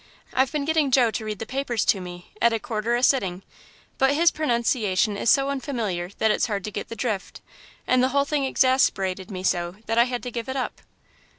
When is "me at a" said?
2.01-2.59